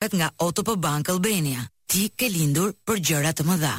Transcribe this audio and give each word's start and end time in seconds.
vet 0.00 0.12
nga 0.16 0.30
OTP 0.36 0.78
Bank 0.80 1.08
Albania. 1.12 1.60
Ti 1.84 2.06
ke 2.16 2.30
lindur 2.32 2.70
për 2.88 3.00
gjëra 3.08 3.32
të 3.36 3.44
mëdha. 3.44 3.72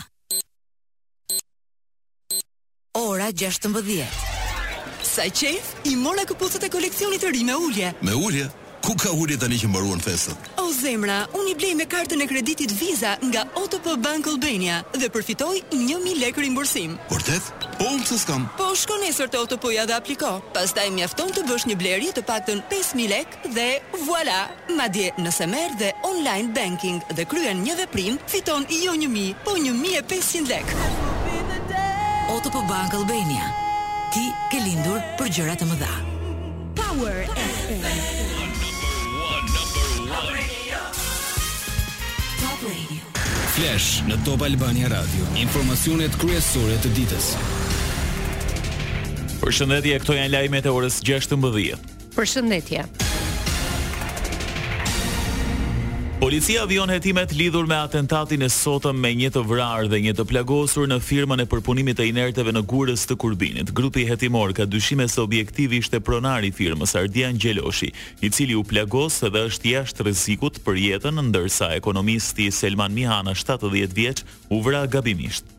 Ora 3.02 3.32
16. 3.34 4.06
Sa 5.16 5.26
qef, 5.42 5.74
i 5.90 5.96
mora 5.98 6.24
këpucët 6.30 6.64
e 6.70 6.74
koleksionit 6.78 7.26
të 7.26 7.34
ri 7.34 7.42
me 7.50 7.56
ulje. 7.58 7.94
Me 8.06 8.14
ulje? 8.14 8.50
Ku 8.86 8.94
ka 8.98 9.12
ulje 9.14 9.38
tani 9.42 9.58
që 9.62 9.68
mbaruan 9.70 10.02
festat? 10.02 10.48
O 10.62 10.72
zemra, 10.74 11.18
unë 11.38 11.52
i 11.52 11.58
blej 11.60 11.74
me 11.78 11.86
kartën 11.90 12.22
e 12.24 12.28
kreditit 12.30 12.72
Visa 12.74 13.12
nga 13.30 13.44
OTP 13.62 13.92
Bank 14.02 14.26
Albania 14.32 14.80
dhe 14.98 15.10
përfitoj 15.14 15.54
1000 15.78 16.16
lekë 16.22 16.46
rimbursim. 16.48 16.96
Vërtet? 17.14 17.46
Po 17.78 17.92
unë 17.94 18.08
të 18.10 18.18
s'kam? 18.24 18.48
Po 18.58 18.72
shko 18.78 18.98
nesër 19.04 19.30
te 19.30 19.38
OTP 19.42 19.70
ja 19.76 19.86
dhe 19.90 19.98
apliko. 20.00 20.34
Pastaj 20.58 20.90
mjafton 20.98 21.30
të 21.34 21.44
bësh 21.50 21.68
një 21.70 21.78
blerje 21.78 22.16
të 22.18 22.24
paktën 22.30 22.64
5000 22.74 23.06
lekë 23.14 23.54
dhe 23.58 23.68
voilà. 24.10 24.40
Madje 24.82 25.12
nëse 25.22 25.46
merr 25.52 25.78
dhe 25.78 25.92
online 26.28 26.54
banking 26.54 27.02
dhe 27.18 27.24
kryen 27.30 27.62
një 27.66 27.74
dhe 27.80 27.86
prim, 27.92 28.18
fiton 28.30 28.66
i 28.70 28.78
jo 28.86 28.92
një 28.94 29.08
mi, 29.10 29.26
po 29.46 29.56
një 29.58 29.72
mi 29.74 29.94
e 29.98 30.02
500 30.06 30.50
lek. 30.50 30.68
për 32.44 32.52
po 32.54 32.62
Albania, 32.98 33.48
ti 34.14 34.22
ke 34.52 34.58
lindur 34.66 35.00
për 35.18 35.28
gjërat 35.36 35.60
të 35.62 35.66
më 35.72 35.78
dha. 35.82 35.94
Power 36.78 37.18
FM 37.26 37.82
Flash 43.56 44.02
në 44.08 44.16
Top 44.26 44.42
Albania 44.46 44.90
Radio. 44.94 45.26
Informacionet 45.42 46.16
kryesore 46.22 46.78
të 46.86 46.94
ditës. 47.00 47.34
Përshëndetje, 49.42 49.98
këto 50.06 50.14
janë 50.22 50.32
lajmet 50.38 50.66
e 50.70 50.76
orës 50.76 51.02
16:00. 51.04 51.76
Përshëndetje. 52.16 53.10
Policia 56.22 56.62
avion 56.62 56.92
hetimet 56.94 57.32
lidhur 57.34 57.66
me 57.66 57.74
atentatin 57.82 58.46
e 58.46 58.48
sotëm 58.54 59.00
me 59.04 59.10
një 59.18 59.32
të 59.34 59.42
vrarë 59.50 59.88
dhe 59.90 60.00
një 60.06 60.12
të 60.20 60.26
plagosur 60.30 60.86
në 60.92 61.00
firman 61.02 61.42
e 61.42 61.48
përpunimit 61.50 61.98
e 61.98 62.06
inerteve 62.12 62.52
në 62.54 62.62
gurës 62.70 63.08
të 63.10 63.16
kurbinit. 63.24 63.72
Grupi 63.80 64.04
hetimor 64.06 64.54
ka 64.54 64.68
dyshime 64.70 65.08
se 65.10 65.18
objektivi 65.24 65.80
ishte 65.82 65.98
pronari 66.06 66.52
firmës 66.54 66.94
Ardian 67.02 67.42
Gjeloshi, 67.42 67.90
i 68.22 68.30
cili 68.30 68.54
u 68.54 68.62
plagos 68.62 69.18
edhe 69.32 69.42
është 69.50 69.72
jashtë 69.74 70.06
rrezikut 70.06 70.60
për 70.68 70.78
jetën, 70.84 71.18
ndërsa 71.32 71.72
ekonomisti 71.82 72.52
Selman 72.62 72.94
Mihana, 72.94 73.34
70 73.42 73.98
vjeç, 73.98 74.22
u 74.54 74.62
vra 74.62 74.84
gabimisht. 74.88 75.50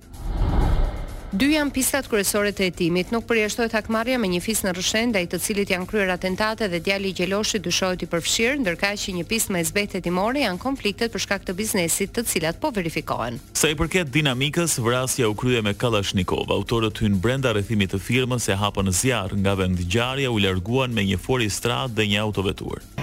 Dy 1.32 1.46
janë 1.54 1.72
pistat 1.72 2.08
kryesore 2.12 2.50
të 2.52 2.66
hetimit. 2.66 3.08
Nuk 3.14 3.24
përjashtohet 3.30 3.72
hakmarrja 3.72 4.18
me 4.20 4.28
një 4.28 4.42
fis 4.44 4.58
në 4.66 4.74
Rrshen 4.76 5.08
ndaj 5.14 5.22
të 5.32 5.38
cilit 5.40 5.70
janë 5.72 5.86
kryer 5.88 6.10
atentate 6.12 6.66
dhe 6.68 6.82
djali 6.84 7.08
i 7.08 7.16
Gjeloshit 7.22 7.62
dyshohet 7.64 8.04
i 8.04 8.08
përfshirë, 8.12 8.58
ndërkaq 8.60 9.00
që 9.06 9.14
një 9.16 9.22
pistë 9.30 9.54
me 9.56 9.62
Ezbet 9.64 9.96
hetimore 9.96 10.44
janë 10.44 10.60
konfliktet 10.60 11.14
për 11.16 11.24
shkak 11.24 11.46
të 11.48 11.54
biznesit, 11.56 12.12
të 12.12 12.26
cilat 12.34 12.60
po 12.60 12.68
verifikohen. 12.76 13.40
Sa 13.56 13.72
i 13.72 13.78
përket 13.80 14.12
dinamikës, 14.12 14.76
vrasja 14.84 15.32
u 15.32 15.36
krye 15.40 15.64
me 15.64 15.72
Kalashnikov. 15.72 16.52
Autorët 16.52 17.00
hyn 17.00 17.16
brenda 17.24 17.54
rrethimit 17.56 17.94
të 17.96 18.02
firmës 18.10 18.50
e 18.52 18.58
hapën 18.64 18.92
zjarr 19.00 19.32
nga 19.40 19.56
vendngjarja 19.62 20.28
u 20.28 20.36
larguan 20.36 20.92
me 20.92 21.08
një 21.14 21.16
fori 21.24 21.48
strad 21.50 21.96
dhe 21.96 22.10
një 22.12 22.20
autoveturë. 22.28 23.01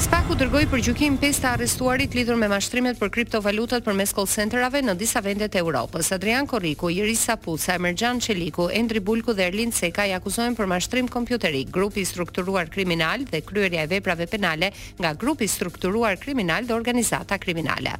Spaku 0.00 0.32
dërgoi 0.40 0.64
për 0.72 0.80
gjykim 0.80 1.16
5 1.20 1.38
të 1.42 1.48
arrestuarit 1.50 2.14
lidhur 2.16 2.38
me 2.40 2.46
mashtrimet 2.48 2.96
për 3.02 3.10
kriptovalutat 3.18 3.84
përmes 3.84 4.14
call 4.16 4.28
centerave 4.34 4.80
në 4.82 4.94
disa 5.02 5.20
vende 5.26 5.44
të 5.52 5.60
Europës. 5.60 6.08
Adrian 6.16 6.48
Korriku, 6.48 6.88
Iris 6.88 7.26
Sapuca, 7.28 7.74
Emerjan 7.76 8.20
Çeliku, 8.24 8.70
Endri 8.72 9.02
Bulku 9.10 9.34
dhe 9.36 9.50
Erlin 9.50 9.76
Seka 9.82 10.08
i 10.08 10.16
akuzohen 10.16 10.56
për 10.56 10.72
mashtrim 10.72 11.12
kompjuterik, 11.12 11.68
grupi 11.76 12.06
strukturuar 12.08 12.72
kriminal 12.78 13.28
dhe 13.28 13.44
kryerja 13.50 13.84
e 13.84 13.92
veprave 13.92 14.26
penale 14.36 14.72
nga 15.02 15.12
grupi 15.20 15.48
strukturuar 15.58 16.16
kriminal 16.24 16.64
dhe 16.64 16.78
organizata 16.80 17.36
kriminale. 17.38 17.98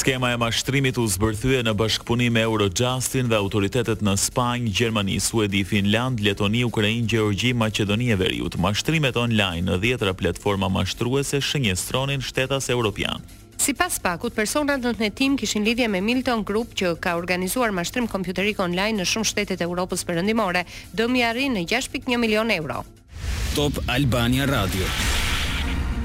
Skema 0.00 0.30
e 0.32 0.36
mashtrimit 0.40 0.96
u 0.96 1.02
zbërthye 1.12 1.58
në 1.66 1.74
bashkëpunim 1.76 2.32
me 2.32 2.40
Eurojustin 2.46 3.28
dhe 3.28 3.36
autoritetet 3.36 4.00
në 4.00 4.14
Spanjë, 4.22 4.72
Gjermani, 4.78 5.18
Suedi, 5.20 5.60
Finland, 5.68 6.22
Letoni, 6.24 6.62
Ukrainë, 6.64 7.04
Gjeorgji, 7.14 7.50
Maqedoni 7.62 8.08
e 8.08 8.16
Veriut. 8.16 8.56
Mashtrimet 8.56 9.18
online 9.20 9.66
në 9.68 9.76
dhjetëra 9.84 10.14
platforma 10.22 10.70
mashtruese 10.72 11.42
shënjestronin 11.44 12.24
shtetas 12.24 12.70
evropian. 12.72 13.20
Si 13.60 13.76
pas 13.76 14.00
pakut, 14.00 14.32
personat 14.32 14.80
në 14.80 14.94
të 14.96 15.04
netim 15.04 15.36
kishin 15.36 15.68
lidhje 15.68 15.90
me 15.92 16.00
Milton 16.00 16.46
Group 16.48 16.72
që 16.80 16.96
ka 16.96 17.18
organizuar 17.20 17.68
mashtrim 17.76 18.08
kompjuterik 18.08 18.64
online 18.64 19.02
në 19.02 19.10
shumë 19.14 19.34
shtetet 19.34 19.66
Europës 19.68 20.08
përëndimore, 20.08 20.64
dëmjari 20.96 21.50
në 21.60 21.68
6.1 21.76 22.16
milion 22.24 22.56
euro. 22.56 22.86
Top 23.52 23.82
Albania 24.00 24.48
Radio 24.48 24.88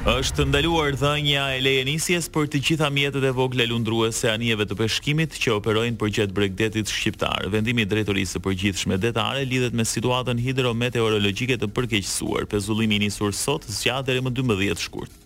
Është 0.06 0.44
ndaluar 0.52 0.94
dhënia 0.94 1.44
e 1.58 1.62
leje 1.66 1.86
nisjes 1.88 2.28
për 2.30 2.46
të 2.54 2.60
gjitha 2.68 2.92
mjetet 2.94 3.24
e 3.26 3.30
vogla 3.34 3.66
lundruese 3.66 4.30
anijeve 4.30 4.68
të 4.70 4.76
peshkimit 4.78 5.34
që 5.42 5.56
operojnë 5.56 5.98
përgjat 5.98 6.30
bregdetit 6.30 6.92
shqiptar. 6.94 7.48
Vendimi 7.50 7.82
i 7.82 7.88
drejtorisë 7.90 8.36
së 8.38 8.42
përgjithshme 8.46 9.00
detare 9.02 9.42
lidhet 9.50 9.74
me 9.74 9.82
situatën 9.82 10.44
hidrometeorologjike 10.46 11.58
të 11.58 11.72
përkeqësuar. 11.74 12.46
Pezullimi 12.54 13.00
i 13.00 13.04
nisur 13.08 13.34
sot 13.34 13.66
zgjat 13.66 14.06
deri 14.12 14.22
më 14.22 14.36
12 14.44 14.86
shkurt. 14.86 15.18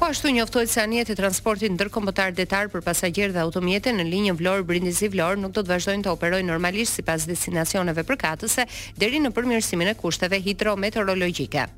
Po 0.00 0.08
ashtu 0.08 0.32
njoftohet 0.32 0.72
se 0.72 0.80
anijet 0.86 1.12
e 1.12 1.18
transportit 1.20 1.76
ndërkombëtar 1.76 2.32
detar 2.40 2.72
për 2.72 2.86
pasagerë 2.88 3.36
dhe 3.36 3.44
automjete 3.44 3.92
në 3.92 4.08
linjën 4.14 4.40
Vlorë 4.40 4.64
Brindisi 4.72 5.12
Vlorë 5.12 5.44
nuk 5.44 5.52
do 5.52 5.60
të 5.68 5.76
vazhdojnë 5.76 6.08
të 6.08 6.16
operojnë 6.16 6.48
normalisht 6.48 6.96
sipas 7.02 7.28
destinacioneve 7.28 8.08
përkatëse 8.14 8.64
deri 8.96 9.20
në 9.20 9.36
përmirësimin 9.36 9.92
e 9.92 9.98
kushteve 10.00 10.40
hidrometeorologjike. 10.40 11.68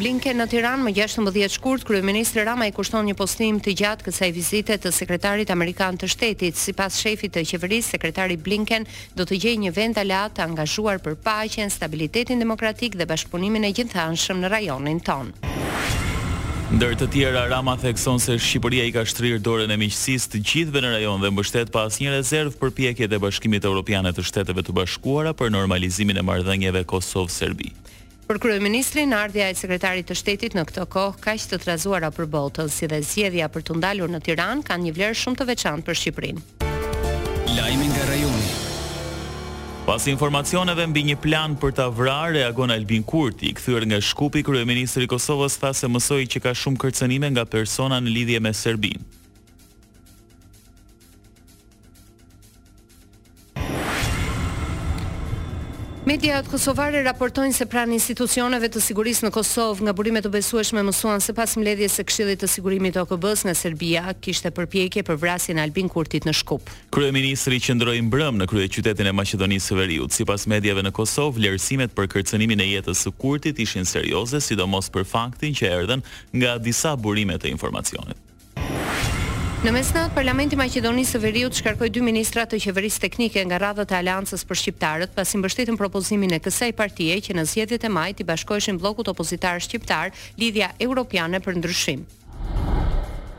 Blinken 0.00 0.38
në 0.40 0.46
Tiranë 0.48 0.84
më 0.86 0.94
16 0.96 1.50
shkurt, 1.58 1.82
kryeministri 1.84 2.40
Rama 2.48 2.64
i 2.64 2.72
kushton 2.72 3.04
një 3.10 3.14
postim 3.18 3.58
të 3.60 3.74
gjatë 3.76 4.06
kësaj 4.06 4.28
vizite 4.32 4.76
të 4.80 4.92
sekretarit 4.96 5.50
amerikan 5.52 5.98
të 6.00 6.08
shtetit. 6.08 6.56
Sipas 6.56 6.96
shefit 7.02 7.34
të 7.34 7.42
qeverisë, 7.50 7.98
sekretari 7.98 8.38
Blinken 8.40 8.86
do 9.18 9.26
të 9.28 9.36
gjejë 9.42 9.60
një 9.66 9.74
vend 9.76 10.00
aleat 10.00 10.38
të 10.38 10.46
angazhuar 10.46 11.02
për 11.04 11.18
paqen, 11.26 11.68
stabilitetin 11.70 12.40
demokratik 12.40 12.96
dhe 12.96 13.04
bashkëpunimin 13.10 13.68
e 13.68 13.72
gjithanshëm 13.76 14.40
në 14.40 14.52
rajonin 14.54 15.02
ton. 15.04 15.34
Ndër 16.78 16.96
të 17.02 17.10
tjera, 17.12 17.44
Rama 17.52 17.76
thekson 17.82 18.22
se 18.22 18.38
Shqipëria 18.40 18.88
i 18.88 18.96
ka 18.96 19.04
shtrirë 19.04 19.42
dorën 19.44 19.74
e 19.76 19.80
miqësisë 19.84 20.32
të 20.32 20.40
gjithëve 20.48 20.84
në 20.86 20.94
rajon 20.96 21.20
dhe 21.20 21.34
mbështet 21.34 21.74
pas 21.76 22.00
një 22.00 22.16
rezervë 22.16 22.56
për 22.62 22.72
pjekjet 22.80 23.12
e 23.12 23.20
Bashkimit 23.26 23.68
Evropian 23.68 24.08
të 24.08 24.24
Shteteve 24.30 24.64
të 24.64 24.78
Bashkuara 24.80 25.36
për 25.36 25.52
normalizimin 25.58 26.22
e 26.22 26.24
marrëdhënieve 26.24 26.86
Kosov-Serbi. 26.88 27.74
Për 28.30 28.38
kryeministrin, 28.38 29.10
ardha 29.16 29.48
e 29.50 29.54
sekretarit 29.58 30.06
të 30.06 30.14
shtetit 30.20 30.52
në 30.54 30.62
këtë 30.68 30.84
kohë 30.94 31.18
kaq 31.24 31.46
të 31.50 31.58
trazuara 31.64 32.12
për 32.14 32.28
botën 32.30 32.70
si 32.70 32.86
dhe 32.86 33.00
zgjedhja 33.02 33.48
për 33.50 33.64
të 33.66 33.76
ndalur 33.80 34.12
në 34.14 34.20
Tiranë 34.28 34.62
kanë 34.68 34.86
një 34.86 34.92
vlerë 35.00 35.18
shumë 35.24 35.40
të 35.40 35.46
veçantë 35.48 35.86
për 35.88 35.98
Shqipërinë. 36.00 36.44
Lajmi 37.56 37.88
nga 37.90 38.04
rajoni. 38.12 38.48
Pas 39.90 40.06
informacioneve 40.14 40.86
mbi 40.92 41.02
një 41.10 41.18
plan 41.26 41.58
për 41.58 41.74
ta 41.80 41.88
vrarë 41.90 42.36
Reagon 42.38 42.70
Albin 42.76 43.02
Kurti, 43.02 43.50
i 43.50 43.54
kthyer 43.58 43.88
nga 43.90 43.98
Shkupi, 43.98 44.46
kryeministri 44.46 45.10
i 45.10 45.10
Kosovës 45.10 45.58
tha 45.58 45.74
se 45.74 45.90
mësoi 45.90 46.30
që 46.30 46.44
ka 46.46 46.54
shumë 46.54 46.84
kërcënime 46.84 47.34
nga 47.34 47.48
persona 47.56 47.98
në 47.98 48.14
lidhje 48.14 48.44
me 48.46 48.54
Serbinë. 48.54 49.16
Mediat 56.10 56.42
kosovare 56.50 57.04
raportojnë 57.06 57.54
se 57.54 57.62
pranë 57.70 57.94
institucioneve 57.94 58.66
të 58.74 58.80
sigurisë 58.82 59.28
në 59.28 59.28
Kosovë 59.36 59.84
nga 59.86 59.92
burimet 59.94 60.24
të 60.26 60.30
besueshme 60.34 60.82
mësuan 60.88 61.20
se 61.22 61.30
pas 61.38 61.52
mbledhjes 61.54 62.00
se 62.00 62.02
Këshillit 62.02 62.40
të 62.42 62.48
sigurimit 62.50 62.96
të 62.96 63.04
okobës 63.04 63.44
nga 63.46 63.52
Serbia 63.54 64.02
kishte 64.24 64.50
përpjekje 64.56 65.04
për 65.06 65.18
vrasin 65.22 65.60
Albin 65.62 65.86
Kurtit 65.92 66.26
në 66.26 66.34
Shkup. 66.34 66.64
Krye 66.90 67.12
Ministri 67.14 67.60
që 67.62 67.76
brëm 68.10 68.42
në 68.42 68.48
krye 68.50 68.66
qytetin 68.74 69.06
e 69.06 69.12
Maqedonisë 69.20 69.66
Sëveriut, 69.70 70.10
si 70.10 70.24
pas 70.26 70.46
mediave 70.50 70.82
në 70.82 70.90
Kosovë, 70.98 71.44
lërsimet 71.46 71.94
për 71.94 72.08
kërcenimin 72.16 72.64
e 72.64 72.66
jetës 72.72 73.04
së 73.06 73.12
Kurtit 73.22 73.60
ishin 73.62 73.84
serioze, 73.86 74.40
sidomos 74.42 74.90
për 74.90 75.06
faktin 75.14 75.54
që 75.54 75.70
erdhen 75.78 76.02
nga 76.34 76.58
disa 76.58 76.96
burimet 76.96 77.44
e 77.46 77.54
informacionit. 77.54 78.18
Në 79.60 79.74
mesnat, 79.76 80.08
Parlamenti 80.16 80.56
Maqedonisë 80.56 81.18
së 81.18 81.18
Veriut 81.20 81.58
shkarkoi 81.58 81.90
dy 81.92 82.00
ministra 82.00 82.46
të 82.48 82.56
qeverisë 82.64 83.00
teknike 83.02 83.42
nga 83.44 83.58
radhët 83.60 83.90
e 83.92 83.96
Aleancës 83.98 84.46
për 84.48 84.56
Shqiptarët, 84.56 85.10
pasi 85.12 85.36
mbështetën 85.36 85.76
propozimin 85.76 86.32
e 86.32 86.38
kësaj 86.40 86.70
partie 86.78 87.18
që 87.20 87.34
në 87.36 87.42
zgjedhjet 87.50 87.82
e 87.84 87.90
majit 87.92 88.22
i 88.22 88.24
bashkoheshin 88.30 88.78
bllokut 88.80 89.10
opozitar 89.12 89.60
shqiptar 89.60 90.14
Lidhja 90.40 90.70
Europiane 90.80 91.42
për 91.44 91.58
Ndryshim. 91.60 92.06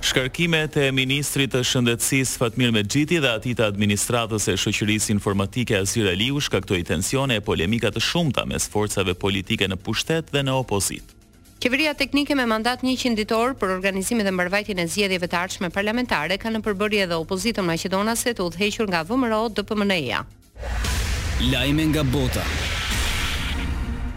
Shkarkimet 0.05 0.77
e 0.83 0.91
Ministrit 0.93 1.55
të 1.55 1.63
Shëndetësisë 1.65 2.37
Fatmir 2.43 2.69
Mexhiti 2.77 3.17
dhe 3.21 3.31
atit 3.39 3.57
të 3.57 3.65
administratës 3.71 4.45
së 4.51 4.59
Shoqërisë 4.67 5.15
Informatike 5.17 5.79
Azir 5.81 6.11
Aliu 6.13 6.37
shkaktoi 6.39 6.83
tensione 6.91 7.39
e 7.41 7.43
polemika 7.49 7.89
të 7.97 8.05
shumta 8.11 8.45
mes 8.45 8.69
forcave 8.69 9.17
politike 9.25 9.65
në 9.73 9.81
pushtet 9.89 10.29
dhe 10.29 10.45
në 10.45 10.59
opozitë. 10.61 11.17
Qeveria 11.61 11.93
teknike 11.93 12.33
me 12.33 12.45
mandat 12.49 12.81
100 12.81 13.13
ditor 13.15 13.51
për 13.53 13.69
organizimin 13.75 14.25
dhe 14.25 14.31
mbarvajtjen 14.33 14.79
e 14.81 14.85
zgjedhjeve 14.89 15.27
të 15.29 15.37
ardhshme 15.43 15.67
parlamentare 15.69 16.39
ka 16.41 16.49
në 16.49 16.61
përbërje 16.65 17.03
edhe 17.05 17.19
opozitën 17.21 17.67
maqedonase 17.67 18.33
të 18.33 18.47
udhëhequr 18.47 18.89
nga 18.89 19.03
VMRO 19.05 19.43
DPMNE-ja. 19.59 20.23
Lajme 21.53 21.85
nga 21.91 22.01
bota. 22.15 22.41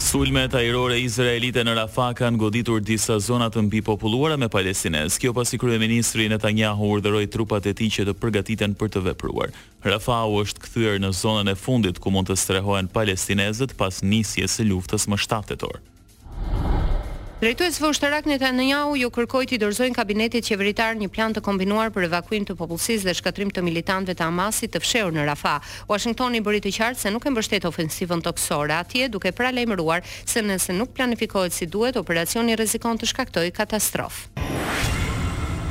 Sulmet 0.07 0.57
ajrore 0.57 0.97
izraelite 1.05 1.61
në 1.69 1.77
Rafah 1.83 2.15
kanë 2.17 2.41
goditur 2.41 2.81
disa 2.81 3.21
zona 3.21 3.51
të 3.53 3.67
mbipopulluara 3.69 4.41
me 4.41 4.49
palestinezë. 4.49 5.21
Kjo 5.21 5.37
pasi 5.37 5.61
kryeministri 5.61 6.31
Netanyahu 6.33 6.95
urdhëroi 6.97 7.27
trupat 7.29 7.69
e 7.69 7.77
tij 7.77 7.93
që 7.99 8.09
të 8.09 8.17
përgatiten 8.25 8.73
për 8.73 8.89
të 8.95 9.05
vepruar. 9.11 9.53
Rafahu 9.85 10.41
është 10.47 10.65
kthyer 10.65 10.97
në 11.05 11.13
zonën 11.21 11.53
e 11.53 11.59
fundit 11.67 12.01
ku 12.01 12.09
mund 12.09 12.33
të 12.33 12.41
strehohen 12.47 12.89
palestinezët 12.89 13.77
pas 13.77 14.01
nisjes 14.01 14.57
së 14.63 14.71
luftës 14.73 15.05
më 15.13 15.27
7 15.29 15.49
tetor. 15.53 15.83
Drejtues 17.45 17.77
Voshtarak 17.77 18.25
në 18.25 18.39
Tanjau 18.41 18.95
ju 18.97 19.11
kërkoj 19.13 19.43
të 19.51 19.59
dorëzojnë 19.61 19.97
kabinetit 19.99 20.47
qeveritar 20.49 20.95
një 20.97 21.11
plan 21.13 21.35
të 21.37 21.43
kombinuar 21.45 21.91
për 21.93 22.07
evakuim 22.09 22.47
të 22.49 22.57
popullsisë 22.57 23.05
dhe 23.11 23.15
shkatrim 23.19 23.51
të 23.53 23.61
militantëve 23.67 24.17
të 24.17 24.25
Hamasit 24.31 24.73
të 24.73 24.81
fshehur 24.81 25.13
në 25.13 25.27
Rafah. 25.29 25.61
Washingtoni 25.93 26.41
bëri 26.47 26.63
të 26.65 26.73
qartë 26.79 27.03
se 27.03 27.13
nuk 27.13 27.29
e 27.29 27.35
mbështet 27.35 27.69
ofensivën 27.69 28.25
toksore 28.25 28.73
atje, 28.81 29.11
duke 29.13 29.35
pralajmëruar 29.37 30.09
se 30.25 30.41
nëse 30.49 30.73
nuk 30.81 30.97
planifikohet 30.97 31.53
si 31.53 31.69
duhet, 31.69 32.01
operacioni 32.01 32.57
rrezikon 32.57 32.97
të 33.05 33.13
shkaktojë 33.13 33.53
katastrofë. 33.61 34.33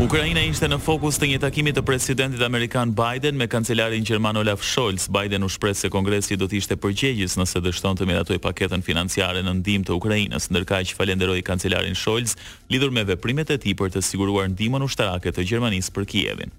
Ukraina 0.02 0.42
ishte 0.42 0.66
në 0.72 0.80
fokus 0.82 1.20
të 1.22 1.28
një 1.30 1.38
takimi 1.44 1.70
të 1.70 1.84
presidentit 1.86 2.42
amerikan 2.42 2.90
Biden 2.98 3.38
me 3.38 3.46
kancelarin 3.48 4.02
gjerman 4.04 4.36
Olaf 4.42 4.64
Scholz. 4.66 5.06
Biden 5.14 5.44
u 5.46 5.50
shpreh 5.50 5.76
se 5.78 5.90
Kongresi 5.94 6.34
do 6.36 6.48
të 6.50 6.56
ishte 6.58 6.78
përgjegjës 6.82 7.36
nëse 7.38 7.60
dështon 7.62 8.00
të 8.00 8.08
miratoj 8.10 8.40
paketën 8.42 8.82
financiare 8.82 9.44
në 9.46 9.54
ndihmë 9.60 9.86
të 9.86 9.94
Ukrainës, 9.94 10.48
që 10.50 10.96
falenderoi 10.98 11.44
kancelarin 11.46 11.94
Scholz 11.96 12.34
lidhur 12.74 12.90
me 12.92 13.04
veprimet 13.06 13.54
e 13.54 13.58
tij 13.62 13.76
për 13.78 13.94
të 13.94 14.02
siguruar 14.04 14.50
ndihmën 14.56 14.82
ushtarake 14.82 15.30
të 15.32 15.46
Gjermanisë 15.52 15.94
për 15.94 16.10
Kievin. 16.10 16.52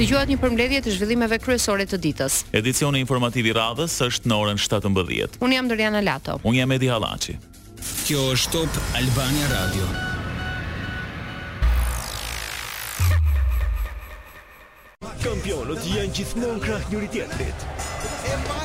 Dëgjohet 0.00 0.28
një 0.34 0.38
përmbledhje 0.42 0.80
të 0.82 0.96
zhvillimeve 0.98 1.38
kryesore 1.38 1.86
të 1.86 2.00
ditës. 2.08 2.40
Edicioni 2.50 2.98
informativ 3.04 3.46
i 3.46 3.54
radhës 3.54 3.94
është 4.08 4.26
në 4.34 4.40
orën 4.42 4.58
17:00. 4.58 5.38
Unë 5.40 5.54
jam 5.60 5.70
Doriana 5.70 6.02
Lato. 6.02 6.40
Unë 6.42 6.58
jam 6.64 6.72
Edi 6.74 6.90
Hallaçi. 6.90 7.38
Kjo 8.08 8.26
është 8.34 8.50
Top 8.74 8.82
Albania 8.98 9.46
Radio. 9.54 9.86
Kampionët 15.24 15.86
janë 15.88 16.10
gjithmonë 16.18 16.60
krah 16.66 16.84
njëri 16.92 17.08
tjetrit. 17.14 17.64
E 18.28 18.63